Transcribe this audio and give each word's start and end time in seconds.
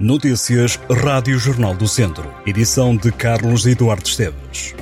Notícias 0.00 0.80
Rádio 0.90 1.38
Jornal 1.38 1.74
do 1.74 1.86
Centro. 1.86 2.32
Edição 2.46 2.96
de 2.96 3.12
Carlos 3.12 3.66
Eduardo 3.66 4.08
Esteves. 4.08 4.74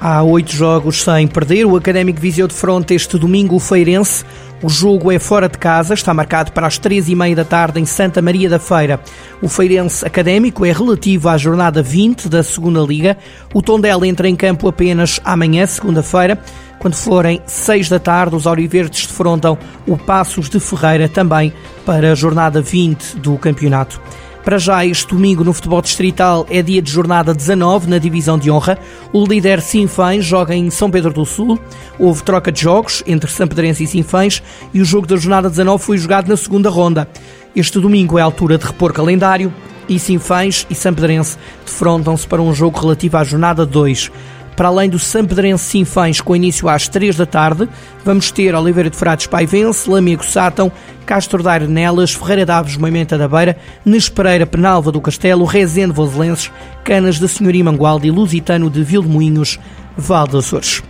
Há 0.00 0.20
oito 0.24 0.50
jogos 0.50 1.00
sem 1.00 1.28
perder. 1.28 1.64
O 1.64 1.76
Académico 1.76 2.20
Viseu 2.20 2.48
de 2.48 2.54
Fronte 2.54 2.92
este 2.92 3.16
domingo 3.16 3.54
o 3.54 3.60
Feirense. 3.60 4.24
O 4.62 4.68
jogo 4.68 5.10
é 5.10 5.18
fora 5.18 5.48
de 5.48 5.58
casa, 5.58 5.92
está 5.92 6.14
marcado 6.14 6.52
para 6.52 6.68
as 6.68 6.78
três 6.78 7.08
e 7.08 7.16
meia 7.16 7.34
da 7.34 7.44
tarde 7.44 7.80
em 7.80 7.84
Santa 7.84 8.22
Maria 8.22 8.48
da 8.48 8.60
Feira. 8.60 9.00
O 9.42 9.48
Feirense 9.48 10.06
Académico 10.06 10.64
é 10.64 10.70
relativo 10.70 11.28
à 11.28 11.36
jornada 11.36 11.82
20 11.82 12.28
da 12.28 12.44
Segunda 12.44 12.80
Liga. 12.80 13.18
O 13.52 13.60
Tondela 13.60 14.06
entra 14.06 14.28
em 14.28 14.36
campo 14.36 14.68
apenas 14.68 15.20
amanhã, 15.24 15.66
segunda-feira. 15.66 16.38
Quando 16.78 16.94
forem 16.94 17.42
seis 17.44 17.88
da 17.88 17.98
tarde, 17.98 18.36
os 18.36 18.46
Auriverdes 18.46 19.04
defrontam 19.04 19.58
o 19.84 19.96
Passos 19.96 20.48
de 20.48 20.60
Ferreira 20.60 21.08
também 21.08 21.52
para 21.84 22.12
a 22.12 22.14
jornada 22.14 22.62
20 22.62 23.16
do 23.16 23.36
campeonato. 23.38 24.00
Para 24.44 24.58
já, 24.58 24.84
este 24.84 25.06
domingo 25.06 25.44
no 25.44 25.52
futebol 25.52 25.80
distrital 25.80 26.44
é 26.50 26.62
dia 26.62 26.82
de 26.82 26.90
jornada 26.90 27.32
19 27.32 27.88
na 27.88 27.98
divisão 27.98 28.36
de 28.36 28.50
honra. 28.50 28.76
O 29.12 29.24
líder 29.24 29.60
Sinfãs 29.60 30.24
joga 30.24 30.52
em 30.52 30.68
São 30.68 30.90
Pedro 30.90 31.12
do 31.12 31.24
Sul. 31.24 31.60
Houve 31.96 32.24
troca 32.24 32.50
de 32.50 32.60
jogos 32.60 33.04
entre 33.06 33.30
Sampedrense 33.30 33.84
e 33.84 33.86
Sinfãs 33.86 34.42
e 34.74 34.80
o 34.80 34.84
jogo 34.84 35.06
da 35.06 35.16
jornada 35.16 35.48
19 35.48 35.84
foi 35.84 35.96
jogado 35.96 36.28
na 36.28 36.36
segunda 36.36 36.68
ronda. 36.68 37.08
Este 37.54 37.78
domingo 37.78 38.18
é 38.18 38.22
a 38.22 38.24
altura 38.24 38.58
de 38.58 38.66
repor 38.66 38.92
calendário 38.92 39.54
e 39.88 39.96
Sinfãs 39.96 40.66
e 40.68 40.74
Sampedrense 40.74 41.38
defrontam-se 41.64 42.26
para 42.26 42.42
um 42.42 42.52
jogo 42.52 42.80
relativo 42.80 43.18
à 43.18 43.24
jornada 43.24 43.64
2. 43.64 44.10
Para 44.56 44.68
além 44.68 44.88
do 44.88 44.98
Sampedrense 44.98 45.64
Sinfãs, 45.64 46.20
com 46.20 46.36
início 46.36 46.68
às 46.68 46.86
3 46.88 47.16
da 47.16 47.26
tarde, 47.26 47.68
vamos 48.04 48.30
ter 48.30 48.54
Oliveira 48.54 48.90
de 48.90 48.96
Frades 48.96 49.26
Paivense, 49.26 49.88
Lamego 49.88 50.24
Sátão, 50.24 50.70
Castro 51.06 51.42
da 51.42 51.52
Arenelas, 51.52 52.12
Ferreira 52.12 52.44
de 52.44 52.52
Aves 52.52 52.76
Moimenta 52.76 53.16
da 53.16 53.26
Beira, 53.26 53.56
Nespereira 53.84 54.46
Penalva 54.46 54.92
do 54.92 55.00
Castelo, 55.00 55.44
Rezende 55.44 55.94
Voselenses, 55.94 56.50
Canas 56.84 57.18
da 57.18 57.26
Senhoria 57.26 57.64
Mangualde 57.64 58.08
e 58.08 58.10
Lusitano 58.10 58.68
de 58.68 58.84
Vilmoinhos, 58.84 59.58
Val 59.96 60.28
de 60.28 60.36
Açores. 60.36 60.82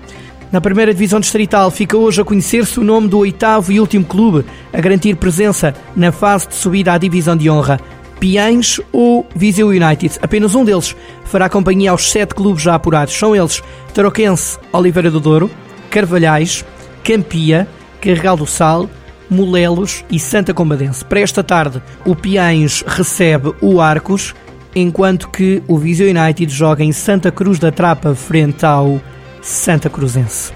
Na 0.50 0.60
primeira 0.60 0.92
divisão 0.92 1.18
distrital 1.18 1.70
fica 1.70 1.96
hoje 1.96 2.20
a 2.20 2.24
conhecer-se 2.24 2.78
o 2.78 2.84
nome 2.84 3.08
do 3.08 3.18
oitavo 3.18 3.72
e 3.72 3.80
último 3.80 4.04
clube 4.04 4.44
a 4.70 4.80
garantir 4.80 5.16
presença 5.16 5.74
na 5.96 6.12
fase 6.12 6.48
de 6.48 6.54
subida 6.54 6.92
à 6.92 6.98
divisão 6.98 7.34
de 7.34 7.48
honra. 7.48 7.80
Piães 8.22 8.80
ou 8.92 9.26
Viseu 9.34 9.66
United. 9.66 10.16
Apenas 10.22 10.54
um 10.54 10.64
deles 10.64 10.94
fará 11.24 11.48
companhia 11.48 11.90
aos 11.90 12.08
sete 12.08 12.36
clubes 12.36 12.62
já 12.62 12.76
apurados. 12.76 13.12
São 13.12 13.34
eles 13.34 13.60
Taroquense, 13.92 14.60
Oliveira 14.72 15.10
do 15.10 15.18
Douro, 15.18 15.50
Carvalhais, 15.90 16.64
Campia, 17.02 17.66
Carregal 18.00 18.36
do 18.36 18.46
Sal, 18.46 18.88
Molelos 19.28 20.04
e 20.08 20.20
Santa 20.20 20.54
Combadense. 20.54 21.04
Para 21.04 21.18
esta 21.18 21.42
tarde, 21.42 21.82
o 22.06 22.14
Piães 22.14 22.84
recebe 22.86 23.54
o 23.60 23.80
Arcos, 23.80 24.36
enquanto 24.72 25.28
que 25.28 25.60
o 25.66 25.76
Viseu 25.76 26.08
United 26.08 26.46
joga 26.54 26.84
em 26.84 26.92
Santa 26.92 27.32
Cruz 27.32 27.58
da 27.58 27.72
Trapa 27.72 28.14
frente 28.14 28.64
ao 28.64 29.00
Santa 29.40 29.90
Cruzense. 29.90 30.52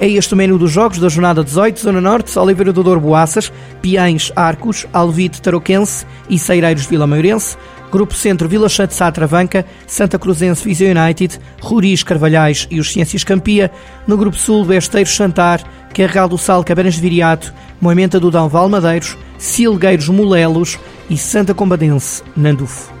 É 0.00 0.08
este 0.08 0.32
o 0.32 0.36
menu 0.36 0.56
dos 0.56 0.70
jogos 0.70 0.98
da 0.98 1.08
jornada 1.08 1.42
18, 1.42 1.80
Zona 1.80 2.00
Norte, 2.00 2.38
Oliveira 2.38 2.72
do 2.72 2.84
Douro 2.84 3.00
Boaças, 3.00 3.52
Piães 3.82 4.30
Arcos, 4.36 4.86
Alvite 4.92 5.42
Tarouquense 5.42 6.06
e 6.30 6.38
Seireiros 6.38 6.86
Vila 6.86 7.04
Maiorense, 7.04 7.56
Grupo 7.90 8.14
Centro 8.14 8.48
Vila 8.48 8.68
Chate 8.68 8.94
Satravanca, 8.94 9.66
Santa 9.88 10.16
Cruzense 10.16 10.62
Viseu 10.62 10.94
United, 10.94 11.40
Ruris 11.60 12.04
Carvalhais 12.04 12.68
e 12.70 12.78
os 12.78 12.92
Ciências 12.92 13.24
Campia, 13.24 13.72
no 14.06 14.16
Grupo 14.16 14.36
Sul 14.36 14.64
Besteiros 14.64 15.10
Chantar, 15.10 15.64
Carregal 15.92 16.28
do 16.28 16.38
Sal 16.38 16.62
Cabernas 16.62 16.94
de 16.94 17.00
Viriato, 17.00 17.52
Moimenta 17.80 18.20
do 18.20 18.30
Dão 18.30 18.48
Valmadeiros, 18.48 19.18
Silgueiros 19.36 20.08
Molelos 20.08 20.78
e 21.10 21.16
Santa 21.16 21.52
Combadense 21.54 22.22
Nandufo. 22.36 22.97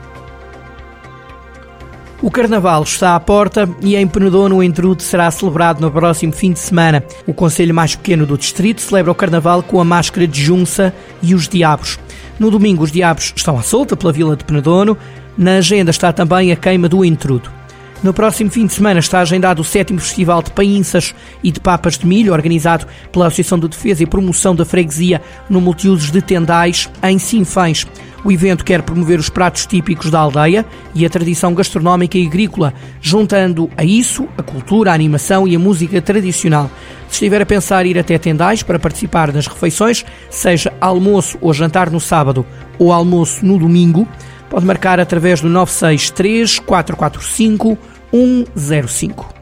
O 2.20 2.32
Carnaval 2.32 2.82
está 2.82 3.14
à 3.14 3.20
porta 3.20 3.68
e 3.80 3.94
em 3.94 4.06
Penedono 4.06 4.56
o 4.56 4.62
Entrude 4.62 5.04
será 5.04 5.30
celebrado 5.30 5.80
no 5.80 5.88
próximo 5.88 6.32
fim 6.32 6.52
de 6.52 6.58
semana. 6.58 7.04
O 7.28 7.32
Conselho 7.32 7.72
mais 7.72 7.94
pequeno 7.94 8.26
do 8.26 8.36
distrito 8.36 8.80
celebra 8.80 9.12
o 9.12 9.14
Carnaval 9.14 9.62
com 9.62 9.80
a 9.80 9.84
máscara 9.84 10.26
de 10.26 10.42
Junça 10.42 10.92
e 11.22 11.32
os 11.32 11.48
Diabos. 11.48 11.96
No 12.36 12.50
domingo 12.50 12.82
os 12.82 12.90
Diabos 12.90 13.32
estão 13.36 13.56
à 13.56 13.62
solta 13.62 13.96
pela 13.96 14.12
Vila 14.12 14.34
de 14.34 14.42
Penedono. 14.42 14.98
Na 15.36 15.58
agenda 15.58 15.92
está 15.92 16.12
também 16.12 16.50
a 16.50 16.56
queima 16.56 16.88
do 16.88 17.04
Entrudo. 17.04 17.57
No 18.00 18.14
próximo 18.14 18.48
fim 18.48 18.64
de 18.64 18.72
semana 18.72 19.00
está 19.00 19.18
agendado 19.18 19.60
o 19.60 19.64
sétimo 19.64 19.98
Festival 19.98 20.40
de 20.40 20.52
Painças 20.52 21.12
e 21.42 21.50
de 21.50 21.58
Papas 21.58 21.98
de 21.98 22.06
Milho, 22.06 22.32
organizado 22.32 22.86
pela 23.10 23.26
Associação 23.26 23.58
de 23.58 23.66
Defesa 23.66 24.04
e 24.04 24.06
Promoção 24.06 24.54
da 24.54 24.64
Freguesia 24.64 25.20
no 25.50 25.60
Multiusos 25.60 26.12
de 26.12 26.22
Tendais, 26.22 26.88
em 27.02 27.18
Sinfãs. 27.18 27.84
O 28.24 28.30
evento 28.30 28.64
quer 28.64 28.82
promover 28.82 29.18
os 29.18 29.28
pratos 29.28 29.66
típicos 29.66 30.12
da 30.12 30.20
aldeia 30.20 30.64
e 30.94 31.04
a 31.04 31.10
tradição 31.10 31.52
gastronómica 31.54 32.16
e 32.16 32.26
agrícola, 32.26 32.72
juntando 33.00 33.68
a 33.76 33.84
isso 33.84 34.28
a 34.38 34.44
cultura, 34.44 34.92
a 34.92 34.94
animação 34.94 35.48
e 35.48 35.56
a 35.56 35.58
música 35.58 36.00
tradicional. 36.00 36.70
Se 37.08 37.14
estiver 37.14 37.42
a 37.42 37.46
pensar 37.46 37.84
ir 37.84 37.98
até 37.98 38.16
Tendais 38.16 38.62
para 38.62 38.78
participar 38.78 39.32
das 39.32 39.48
refeições, 39.48 40.04
seja 40.30 40.72
almoço 40.80 41.36
ou 41.40 41.52
jantar 41.52 41.90
no 41.90 41.98
sábado 41.98 42.46
ou 42.78 42.92
almoço 42.92 43.44
no 43.44 43.58
domingo, 43.58 44.06
pode 44.50 44.66
marcar 44.66 45.00
através 45.00 45.40
do 45.40 45.48
963 45.48 46.58
445 46.58 47.78
105. 48.12 49.37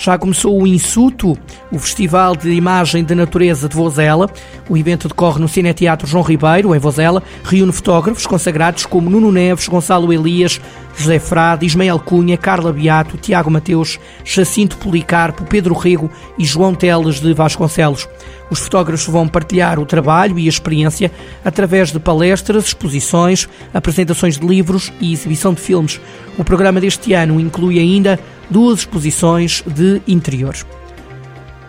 Já 0.00 0.16
começou 0.16 0.58
o 0.58 0.66
Insuto, 0.66 1.36
o 1.70 1.78
Festival 1.78 2.34
de 2.34 2.48
Imagem 2.52 3.04
da 3.04 3.14
Natureza 3.14 3.68
de 3.68 3.76
Vozela. 3.76 4.30
O 4.66 4.74
evento 4.74 5.08
decorre 5.08 5.38
no 5.38 5.46
Cineteatro 5.46 6.08
João 6.08 6.24
Ribeiro, 6.24 6.74
em 6.74 6.78
Vozela. 6.78 7.22
Reúne 7.44 7.70
fotógrafos 7.70 8.26
consagrados 8.26 8.86
como 8.86 9.10
Nuno 9.10 9.30
Neves, 9.30 9.68
Gonçalo 9.68 10.10
Elias, 10.10 10.58
José 10.96 11.18
Frade, 11.18 11.66
Ismael 11.66 11.98
Cunha, 11.98 12.38
Carla 12.38 12.72
Beato, 12.72 13.18
Tiago 13.18 13.50
Mateus, 13.50 14.00
Jacinto 14.24 14.78
Policarpo, 14.78 15.44
Pedro 15.44 15.74
Rego 15.74 16.10
e 16.38 16.46
João 16.46 16.74
Teles 16.74 17.20
de 17.20 17.34
Vasconcelos. 17.34 18.08
Os 18.50 18.58
fotógrafos 18.58 19.06
vão 19.06 19.28
partilhar 19.28 19.78
o 19.78 19.84
trabalho 19.84 20.38
e 20.38 20.46
a 20.46 20.48
experiência 20.48 21.12
através 21.44 21.92
de 21.92 22.00
palestras, 22.00 22.68
exposições, 22.68 23.46
apresentações 23.72 24.38
de 24.38 24.46
livros 24.46 24.90
e 24.98 25.12
exibição 25.12 25.52
de 25.52 25.60
filmes. 25.60 26.00
O 26.38 26.42
programa 26.42 26.80
deste 26.80 27.12
ano 27.12 27.38
inclui 27.38 27.78
ainda 27.78 28.18
duas 28.50 28.80
exposições 28.80 29.62
de 29.66 30.02
interior. 30.06 30.54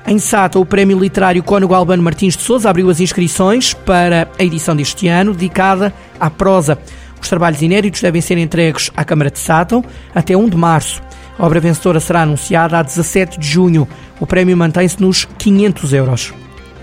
Em 0.08 0.18
Sata, 0.18 0.60
o 0.60 0.66
Prémio 0.66 1.00
Literário 1.00 1.44
Cônego 1.44 1.76
Albano 1.76 2.02
Martins 2.02 2.36
de 2.36 2.42
Souza 2.42 2.70
abriu 2.70 2.90
as 2.90 3.00
inscrições 3.00 3.74
para 3.74 4.28
a 4.38 4.44
edição 4.44 4.76
deste 4.76 5.08
ano, 5.08 5.34
dedicada 5.34 5.94
à 6.20 6.30
prosa. 6.30 6.78
Os 7.22 7.30
trabalhos 7.30 7.62
inéditos 7.62 8.02
devem 8.02 8.20
ser 8.20 8.38
entregues 8.38 8.90
à 8.98 9.06
Câmara 9.06 9.30
de 9.30 9.38
Sátão 9.38 9.86
até 10.14 10.36
1 10.36 10.50
de 10.50 10.58
março. 10.58 11.02
A 11.38 11.46
obra 11.46 11.60
vencedora 11.60 12.00
será 12.00 12.24
anunciada 12.24 12.80
a 12.80 12.84
17 12.84 13.40
de 13.40 13.48
junho. 13.48 13.88
O 14.20 14.26
prémio 14.26 14.58
mantém-se 14.58 15.00
nos 15.00 15.26
500 15.38 15.94
euros. 15.94 16.34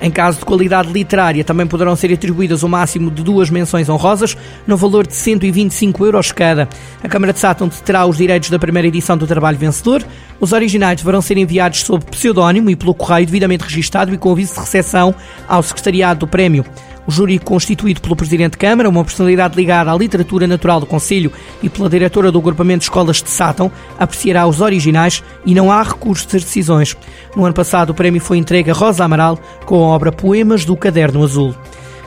Em 0.00 0.10
caso 0.10 0.38
de 0.38 0.44
qualidade 0.44 0.92
literária, 0.92 1.42
também 1.42 1.66
poderão 1.66 1.96
ser 1.96 2.12
atribuídas 2.12 2.62
o 2.62 2.68
máximo 2.68 3.10
de 3.10 3.22
duas 3.22 3.50
menções 3.50 3.88
honrosas, 3.88 4.36
no 4.66 4.76
valor 4.76 5.06
de 5.06 5.14
125 5.14 6.04
euros 6.04 6.30
cada. 6.30 6.68
A 7.02 7.08
Câmara 7.08 7.32
de 7.32 7.40
Sátão 7.40 7.68
terá 7.68 8.06
os 8.06 8.16
direitos 8.16 8.50
da 8.50 8.58
primeira 8.58 8.86
edição 8.86 9.16
do 9.16 9.26
trabalho 9.26 9.58
vencedor. 9.58 10.04
Os 10.40 10.52
originais 10.52 10.98
deverão 10.98 11.20
ser 11.20 11.36
enviados 11.36 11.80
sob 11.80 12.04
pseudónimo 12.06 12.70
e 12.70 12.76
pelo 12.76 12.94
correio 12.94 13.26
devidamente 13.26 13.64
registado 13.64 14.14
e 14.14 14.18
com 14.18 14.30
aviso 14.30 14.54
de 14.54 14.60
recepção 14.60 15.14
ao 15.48 15.62
Secretariado 15.62 16.20
do 16.20 16.26
Prémio. 16.28 16.64
O 17.08 17.10
júri, 17.10 17.38
constituído 17.38 18.02
pelo 18.02 18.14
Presidente 18.14 18.52
de 18.52 18.58
Câmara, 18.58 18.86
uma 18.86 19.02
personalidade 19.02 19.56
ligada 19.56 19.90
à 19.90 19.96
literatura 19.96 20.46
natural 20.46 20.78
do 20.78 20.84
Conselho 20.84 21.32
e 21.62 21.68
pela 21.70 21.88
diretora 21.88 22.30
do 22.30 22.38
Agrupamento 22.38 22.80
de 22.80 22.84
Escolas 22.84 23.22
de 23.22 23.30
Sátão, 23.30 23.72
apreciará 23.98 24.46
os 24.46 24.60
originais 24.60 25.24
e 25.46 25.54
não 25.54 25.72
há 25.72 25.82
recurso 25.82 26.30
das 26.30 26.44
decisões. 26.44 26.94
No 27.34 27.46
ano 27.46 27.54
passado, 27.54 27.90
o 27.90 27.94
prémio 27.94 28.20
foi 28.20 28.36
entregue 28.36 28.70
a 28.70 28.74
Rosa 28.74 29.06
Amaral 29.06 29.38
com 29.64 29.76
a 29.76 29.86
obra 29.86 30.12
Poemas 30.12 30.66
do 30.66 30.76
Caderno 30.76 31.24
Azul. 31.24 31.54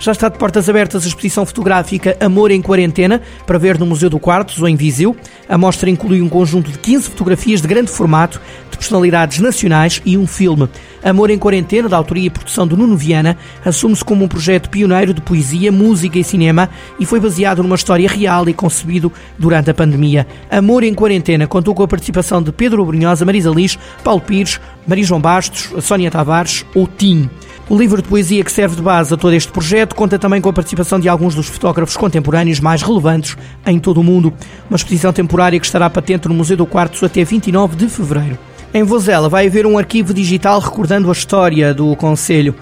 Já 0.02 0.14
está 0.14 0.30
de 0.30 0.38
portas 0.40 0.68
abertas 0.68 1.06
a 1.06 1.08
exposição 1.08 1.46
fotográfica 1.46 2.18
Amor 2.20 2.50
em 2.50 2.60
Quarentena, 2.60 3.22
para 3.46 3.60
ver 3.60 3.78
no 3.78 3.86
Museu 3.86 4.10
do 4.10 4.18
Quartos 4.18 4.60
ou 4.60 4.68
em 4.68 4.76
Viseu. 4.76 5.16
A 5.48 5.60
mostra 5.60 5.92
inclui 5.92 6.24
um 6.24 6.28
conjunto 6.28 6.72
de 6.72 6.80
15 6.80 7.12
fotografias 7.12 7.62
de 7.62 7.68
grande 7.68 7.92
formato, 7.92 8.42
de 8.72 8.78
personalidades 8.80 9.38
nacionais 9.38 10.02
e 10.04 10.18
um 10.18 10.26
filme. 10.26 10.68
Amor 11.04 11.30
em 11.30 11.38
Quarentena, 11.38 11.88
da 11.88 11.98
autoria 11.98 12.26
e 12.26 12.30
produção 12.32 12.68
de 12.68 12.76
Nuno 12.76 12.98
Viana, 12.98 13.38
assume-se 13.64 14.04
como 14.04 14.26
um 14.26 14.28
projeto 14.28 14.72
pioneiro 14.72 15.14
de 15.14 15.22
poesia, 15.22 15.72
música 15.72 16.18
e 16.18 16.24
cinema 16.24 16.68
e 17.00 17.06
foi 17.06 17.20
baseado 17.20 17.62
numa 17.62 17.76
história 17.76 18.10
real 18.10 18.50
e 18.50 18.54
concebido 18.56 19.14
durante 19.38 19.70
a 19.70 19.74
pandemia. 19.74 20.26
Amor 20.50 20.84
em 20.84 20.96
Quarentena 20.96 21.46
contou 21.46 21.76
com 21.76 21.84
a 21.84 21.88
participação 21.88 22.42
de 22.42 22.52
Pedro 22.52 22.84
Brunhosa, 22.84 23.24
Marisa 23.24 23.52
Liz, 23.52 23.78
Paulo 24.04 24.22
Pires, 24.22 24.60
Maria 24.88 25.04
João 25.04 25.22
Bastos, 25.22 25.70
Sónia 25.84 26.10
Tavares 26.10 26.66
ou 26.74 26.88
Tim. 26.88 27.30
O 27.72 27.78
livro 27.78 28.02
de 28.02 28.10
poesia 28.10 28.44
que 28.44 28.52
serve 28.52 28.76
de 28.76 28.82
base 28.82 29.14
a 29.14 29.18
todo 29.18 29.34
este 29.34 29.50
projeto 29.50 29.91
conta 29.94 30.20
também 30.20 30.42
com 30.42 30.50
a 30.50 30.54
participação 30.54 31.00
de 31.00 31.10
alguns 31.10 31.36
dos 31.36 31.48
fotógrafos 31.48 31.98
contemporâneos 31.98 32.60
mais 32.60 32.82
relevantes 32.82 33.38
em 33.66 33.80
todo 33.80 34.00
o 34.00 34.04
mundo. 34.04 34.34
Uma 34.70 34.76
exposição 34.76 35.12
temporária 35.14 35.60
que 35.60 35.66
estará 35.66 35.90
patente 35.90 36.28
no 36.28 36.34
Museu 36.34 36.58
do 36.58 36.66
Quartos 36.66 37.04
até 37.04 37.24
29 37.24 37.76
de 37.76 37.88
fevereiro. 37.88 38.38
Em 38.74 38.84
Vozela 38.84 39.28
vai 39.28 39.48
haver 39.48 39.66
um 39.66 39.78
arquivo 39.78 40.14
digital 40.14 40.60
recordando 40.60 41.10
a 41.10 41.12
história 41.12 41.74
do 41.74 41.96
Conselho. 41.96 42.56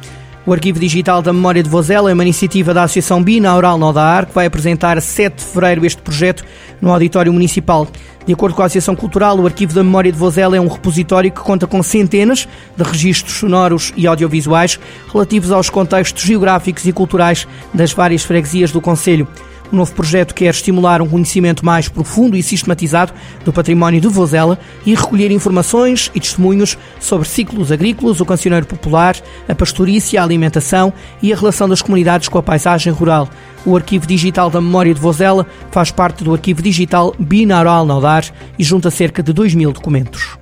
O 0.49 0.53
Arquivo 0.53 0.79
Digital 0.79 1.21
da 1.21 1.31
Memória 1.31 1.61
de 1.61 1.69
Vozela 1.69 2.09
é 2.09 2.13
uma 2.15 2.23
iniciativa 2.23 2.73
da 2.73 2.81
Associação 2.81 3.21
Binaural 3.21 3.77
Nodar, 3.77 4.25
que 4.25 4.33
vai 4.33 4.47
apresentar 4.47 4.97
a 4.97 5.01
7 5.01 5.35
de 5.35 5.43
fevereiro 5.43 5.85
este 5.85 6.01
projeto 6.01 6.43
no 6.81 6.91
Auditório 6.91 7.31
Municipal. 7.31 7.87
De 8.25 8.33
acordo 8.33 8.55
com 8.55 8.63
a 8.63 8.65
Associação 8.65 8.95
Cultural, 8.95 9.39
o 9.39 9.45
Arquivo 9.45 9.75
da 9.75 9.83
Memória 9.83 10.11
de 10.11 10.17
Vozela 10.17 10.57
é 10.57 10.59
um 10.59 10.67
repositório 10.67 11.31
que 11.31 11.39
conta 11.39 11.67
com 11.67 11.83
centenas 11.83 12.47
de 12.75 12.83
registros 12.83 13.37
sonoros 13.37 13.93
e 13.95 14.07
audiovisuais 14.07 14.79
relativos 15.13 15.51
aos 15.51 15.69
contextos 15.69 16.23
geográficos 16.23 16.83
e 16.87 16.91
culturais 16.91 17.47
das 17.71 17.93
várias 17.93 18.23
freguesias 18.23 18.71
do 18.71 18.81
Conselho. 18.81 19.27
O 19.71 19.75
novo 19.75 19.93
projeto 19.93 20.33
quer 20.33 20.49
estimular 20.49 21.01
um 21.01 21.07
conhecimento 21.07 21.63
mais 21.63 21.87
profundo 21.87 22.35
e 22.35 22.41
sistematizado 22.41 23.13
do 23.45 23.53
património 23.53 24.01
de 24.01 24.07
Vozela 24.07 24.57
e 24.83 24.95
recolher 24.95 25.29
informações 25.31 26.09
e 26.15 26.19
testemunhos 26.19 26.77
sobre 26.99 27.27
ciclos 27.27 27.71
agrícolas, 27.71 28.19
o 28.19 28.25
cancioneiro 28.25 28.65
popular, 28.65 29.15
a 29.47 29.53
pastorícia, 29.53 30.19
a 30.19 30.23
alimentação 30.23 30.91
e 31.21 31.31
a 31.31 31.35
relação 31.35 31.69
das 31.69 31.83
comunidades 31.83 32.27
com 32.27 32.39
a 32.39 32.43
paisagem 32.43 32.91
rural. 32.91 33.29
O 33.63 33.75
Arquivo 33.75 34.07
Digital 34.07 34.49
da 34.49 34.59
Memória 34.59 34.93
de 34.93 34.99
Vozela 34.99 35.45
faz 35.69 35.91
parte 35.91 36.23
do 36.23 36.33
Arquivo 36.33 36.63
Digital 36.63 37.13
Binaural 37.19 37.85
Naudar 37.85 38.25
e 38.57 38.63
junta 38.63 38.89
cerca 38.89 39.21
de 39.21 39.31
2 39.31 39.53
mil 39.53 39.71
documentos. 39.71 40.37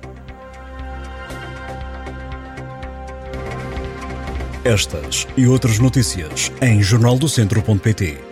Estas 4.64 5.26
e 5.36 5.46
outras 5.46 5.78
notícias 5.78 6.52
em 6.60 6.82
jornaldocentro.pt 6.82 8.27